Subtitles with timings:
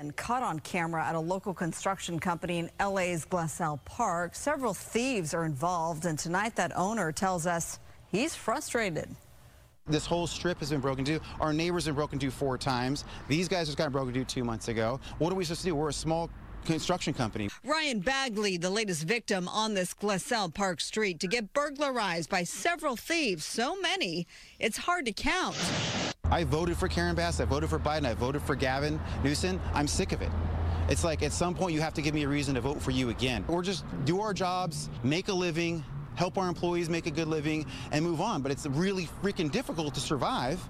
[0.00, 4.36] And caught on camera at a local construction company in LA's Glassell Park.
[4.36, 9.08] Several thieves are involved, and tonight that owner tells us he's frustrated.
[9.88, 11.20] This whole strip has been broken into.
[11.40, 13.04] Our neighbors have been broken into four times.
[13.26, 15.00] These guys just got broken into two months ago.
[15.18, 15.74] What are we supposed to do?
[15.74, 16.30] We're a small
[16.64, 17.48] construction company.
[17.64, 22.94] Ryan Bagley, the latest victim on this Glassell Park street, to get burglarized by several
[22.94, 23.44] thieves.
[23.44, 24.28] So many,
[24.60, 25.56] it's hard to count.
[26.30, 27.40] I voted for Karen Bass.
[27.40, 28.04] I voted for Biden.
[28.04, 29.60] I voted for Gavin Newsom.
[29.72, 30.30] I'm sick of it.
[30.90, 32.90] It's like at some point you have to give me a reason to vote for
[32.90, 33.44] you again.
[33.48, 35.82] Or just do our jobs, make a living,
[36.16, 38.42] help our employees make a good living, and move on.
[38.42, 40.60] But it's really freaking difficult to survive.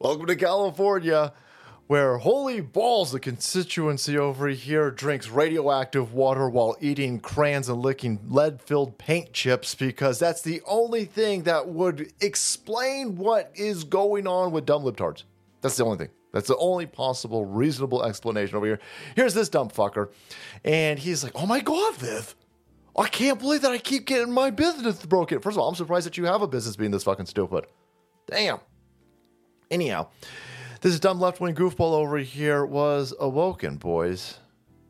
[0.00, 1.32] Welcome to California,
[1.88, 8.20] where holy balls, the constituency over here drinks radioactive water while eating crayons and licking
[8.28, 14.26] lead filled paint chips because that's the only thing that would explain what is going
[14.26, 15.24] on with dumb libtards.
[15.62, 16.10] That's the only thing.
[16.30, 18.80] That's the only possible reasonable explanation over here.
[19.16, 20.10] Here's this dumb fucker.
[20.62, 22.36] And he's like, oh my God, Viv.
[22.98, 25.40] I can't believe that I keep getting my business broken.
[25.40, 27.64] First of all, I'm surprised that you have a business being this fucking stupid.
[28.26, 28.58] Damn.
[29.70, 30.08] Anyhow,
[30.80, 34.38] this dumb left wing goofball over here was awoken, boys.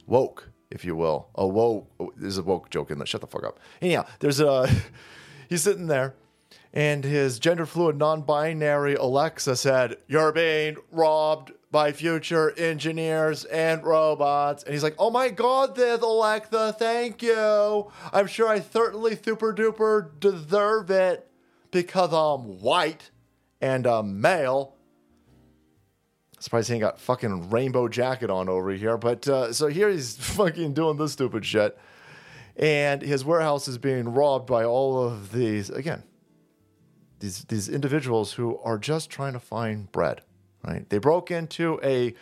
[0.06, 1.28] Woke, if you will.
[1.34, 1.90] Awoke.
[2.00, 3.06] Oh, there's a woke joke in there.
[3.06, 3.58] Shut the fuck up.
[3.80, 4.68] Anyhow, there's a.
[5.48, 6.14] he's sitting there,
[6.72, 13.84] and his gender fluid, non binary Alexa said, You're being robbed by future engineers and
[13.84, 14.62] robots.
[14.62, 17.90] And he's like, Oh my god, this Alexa, thank you.
[18.12, 21.28] I'm sure I certainly super duper deserve it
[21.70, 23.10] because I'm white
[23.60, 24.74] and a male.
[26.40, 28.96] Surprised he ain't got fucking rainbow jacket on over here.
[28.96, 31.78] But uh, so here he's fucking doing this stupid shit.
[32.56, 36.02] And his warehouse is being robbed by all of these, again,
[37.20, 40.22] these, these individuals who are just trying to find bread,
[40.66, 40.88] right?
[40.88, 42.14] They broke into a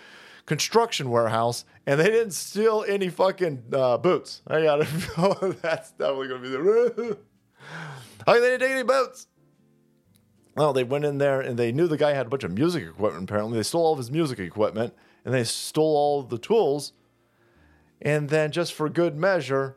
[0.44, 4.42] construction warehouse and they didn't steal any fucking uh, boots.
[4.46, 4.84] I gotta,
[5.62, 7.18] that's definitely to be the.
[8.26, 9.26] How they didn't take any boots?
[10.56, 12.82] Well, they went in there and they knew the guy had a bunch of music
[12.82, 13.58] equipment, apparently.
[13.58, 14.94] They stole all of his music equipment
[15.24, 16.94] and they stole all the tools.
[18.00, 19.76] And then, just for good measure,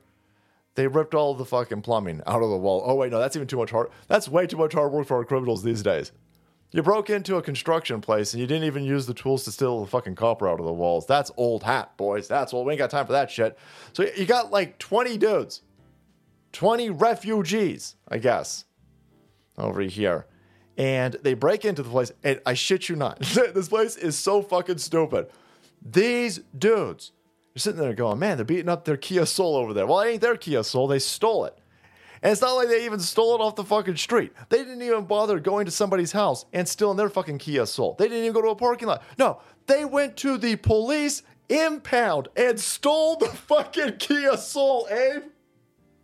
[0.75, 2.81] they ripped all the fucking plumbing out of the wall.
[2.85, 3.89] Oh, wait, no, that's even too much hard.
[4.07, 6.13] That's way too much hard work for our criminals these days.
[6.71, 9.81] You broke into a construction place and you didn't even use the tools to steal
[9.81, 11.05] the fucking copper out of the walls.
[11.05, 12.27] That's old hat, boys.
[12.27, 12.67] That's old.
[12.67, 13.57] We ain't got time for that shit.
[13.91, 15.63] So you got like 20 dudes,
[16.53, 18.65] 20 refugees, I guess,
[19.57, 20.27] over here
[20.79, 22.11] and they break into the place.
[22.23, 23.19] And I shit you not,
[23.53, 25.27] this place is so fucking stupid.
[25.85, 27.11] These dudes
[27.55, 29.85] are sitting there going, man, they're beating up their Kia Soul over there.
[29.85, 31.57] Well, it ain't their Kia Soul, they stole it.
[32.23, 34.33] And it's not like they even stole it off the fucking street.
[34.49, 37.95] They didn't even bother going to somebody's house and stealing their fucking Kia Soul.
[37.97, 39.03] They didn't even go to a parking lot.
[39.17, 45.23] No, they went to the police impound and stole the fucking Kia Soul, Abe.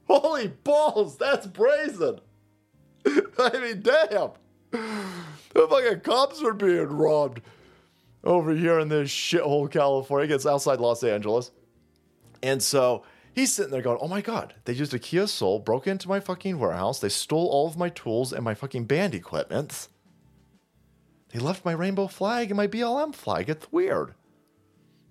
[0.08, 2.20] Holy balls, that's brazen.
[3.38, 4.32] I mean, damn.
[4.72, 7.42] The fucking cops are being robbed
[8.24, 10.34] over here in this shithole California.
[10.34, 11.52] It's outside Los Angeles.
[12.42, 13.04] And so
[13.34, 16.20] he's sitting there going, Oh my God, they used a Kia Soul, broke into my
[16.20, 17.00] fucking warehouse.
[17.00, 19.88] They stole all of my tools and my fucking band equipment.
[21.30, 23.50] They left my rainbow flag and my BLM flag.
[23.50, 24.14] It's weird.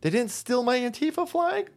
[0.00, 1.70] They didn't steal my Antifa flag?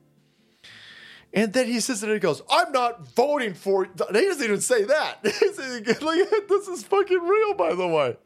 [1.33, 4.61] And then he sits there and he goes, I'm not voting for He doesn't even
[4.61, 5.23] say that.
[5.23, 8.17] like, this is fucking real, by the way.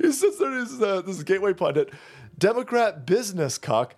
[0.00, 1.90] He sits there, he's, uh, this is Gateway Pundit.
[2.38, 3.94] Democrat business cuck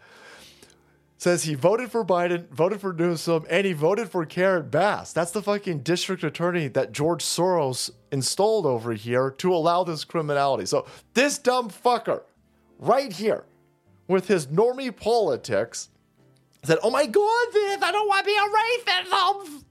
[1.18, 5.12] says he voted for Biden, voted for Newsom, and he voted for Karen Bass.
[5.12, 10.66] That's the fucking district attorney that George Soros installed over here to allow this criminality.
[10.66, 12.22] So this dumb fucker
[12.78, 13.44] right here
[14.06, 15.88] with his normie politics
[16.64, 19.62] said, "Oh my God, Viv, I don't want to be a racist."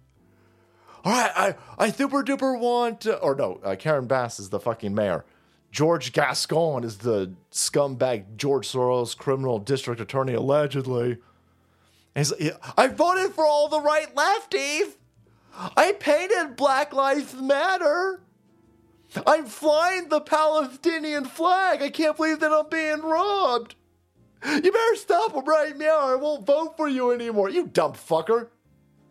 [1.04, 4.96] All right, I I super duper want, or no, uh, Karen Bass is the fucking
[4.96, 5.26] mayor.
[5.72, 11.18] George Gascon is the scumbag George Soros criminal district attorney allegedly.
[12.16, 12.32] He's,
[12.78, 14.94] I voted for all the right lefties.
[15.76, 18.22] I painted Black Lives Matter.
[19.28, 21.82] I'm flying the Palestinian flag.
[21.82, 23.76] I can't believe that I'm being robbed.
[24.46, 27.50] You better stop him right now or I won't vote for you anymore.
[27.50, 28.50] You dumb fucker.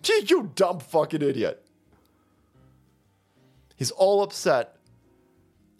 [0.02, 1.64] Gee, you dumb fucking idiot.
[3.76, 4.76] He's all upset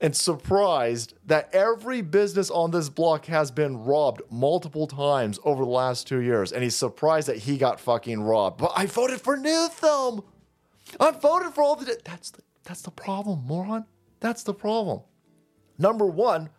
[0.00, 5.70] and surprised that every business on this block has been robbed multiple times over the
[5.70, 6.52] last two years.
[6.52, 8.58] And he's surprised that he got fucking robbed.
[8.58, 10.22] But I voted for Newsom.
[10.98, 11.96] I voted for all the.
[12.04, 13.86] That's the, that's the problem, moron.
[14.20, 15.00] That's the problem.
[15.78, 16.50] Number one,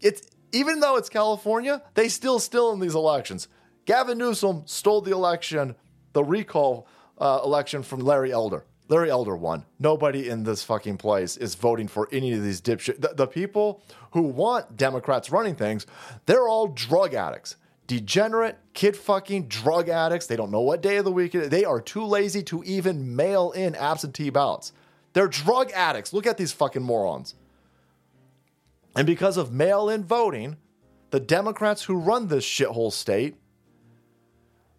[0.00, 3.48] it's even though it's California, they still still in these elections.
[3.84, 5.74] Gavin Newsom stole the election,
[6.12, 6.86] the recall
[7.18, 8.64] uh, election from Larry Elder.
[8.88, 9.64] Larry Elder won.
[9.78, 13.00] Nobody in this fucking place is voting for any of these dipshit.
[13.00, 13.82] The, the people
[14.12, 15.86] who want Democrats running things,
[16.26, 17.56] they're all drug addicts
[17.86, 20.26] degenerate, kid fucking drug addicts.
[20.26, 21.48] They don't know what day of the week it is.
[21.50, 24.72] They are too lazy to even mail in absentee ballots.
[25.12, 26.12] They're drug addicts.
[26.14, 27.34] Look at these fucking morons.
[28.94, 30.56] And because of mail in voting,
[31.10, 33.36] the Democrats who run this shithole state,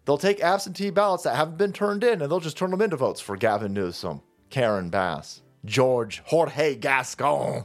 [0.04, 2.96] they'll take absentee ballots that haven't been turned in and they'll just turn them into
[2.96, 7.64] votes for Gavin Newsom, Karen Bass, George Jorge Gascon,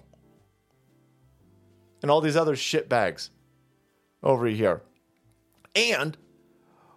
[2.02, 3.30] and all these other shitbags
[4.24, 4.82] over here.
[5.76, 6.18] And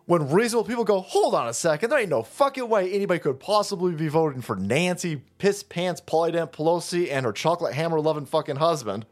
[0.07, 3.39] when reasonable people go, hold on a second, there ain't no fucking way anybody could
[3.39, 8.57] possibly be voting for Nancy Piss Pants Polydent Pelosi and her chocolate hammer loving fucking
[8.57, 9.07] husband.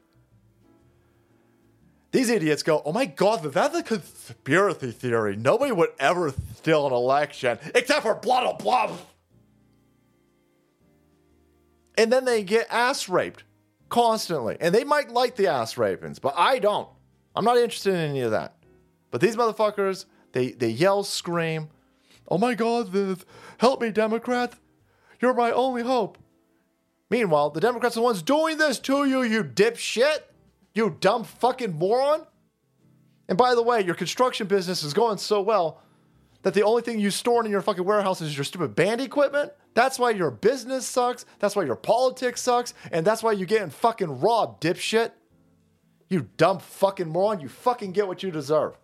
[2.12, 5.36] These idiots go, oh my god, that's a conspiracy theory.
[5.36, 8.96] Nobody would ever steal an election except for blah blah blah.
[11.96, 13.44] And then they get ass raped
[13.88, 14.56] constantly.
[14.60, 16.88] And they might like the ass rapings, but I don't.
[17.36, 18.56] I'm not interested in any of that.
[19.10, 21.68] But these motherfuckers, they, they yell, scream,
[22.30, 23.26] Oh my God, Viv,
[23.58, 24.56] help me, Democrats.
[25.20, 26.16] You're my only hope.
[27.10, 30.20] Meanwhile, the Democrats are the ones doing this to you, you dipshit.
[30.80, 32.26] You dumb fucking moron.
[33.28, 35.82] And by the way, your construction business is going so well
[36.40, 39.52] that the only thing you store in your fucking warehouse is your stupid band equipment.
[39.74, 41.26] That's why your business sucks.
[41.38, 42.72] That's why your politics sucks.
[42.92, 45.10] And that's why you're getting fucking robbed, dipshit.
[46.08, 47.40] You dumb fucking moron.
[47.40, 48.78] You fucking get what you deserve.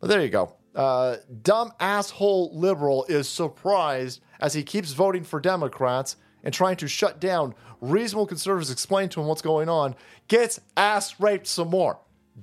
[0.00, 0.56] But there you go.
[0.74, 6.86] Uh, dumb asshole liberal is surprised as he keeps voting for Democrats and trying to
[6.86, 9.96] shut down reasonable conservatives explain to him what's going on,
[10.28, 11.98] gets ass raped some more.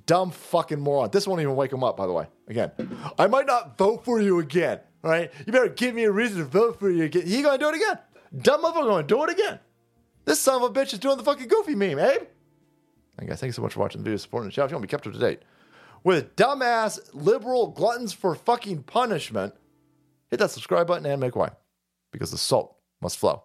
[0.05, 1.09] Dumb fucking moron.
[1.09, 2.27] This won't even wake him up, by the way.
[2.50, 2.71] Again,
[3.17, 4.81] I might not vote for you again.
[5.01, 7.25] Right, you better give me a reason to vote for you again.
[7.25, 8.00] He gonna do it again.
[8.41, 9.59] Dumb motherfucker gonna do it again.
[10.25, 12.21] This son of a bitch is doing the fucking goofy meme, Abe.
[13.19, 14.67] Hey guys, thank you so much for watching the video, supporting the channel.
[14.67, 15.41] If you want to be kept up to date
[16.03, 19.53] with dumbass liberal gluttons for fucking punishment,
[20.29, 21.50] hit that subscribe button and make way
[22.11, 23.44] because the salt must flow.